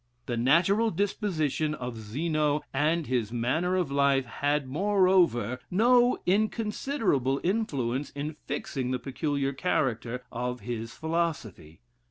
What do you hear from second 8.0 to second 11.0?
in fixing the peculiar character of his